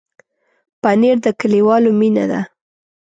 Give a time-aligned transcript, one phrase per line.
[0.81, 2.41] پنېر د کلیوالو مینه ده.